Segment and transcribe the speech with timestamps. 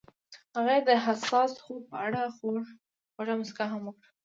[0.55, 2.21] هغې د حساس خوب په اړه
[3.15, 4.09] خوږه موسکا هم وکړه.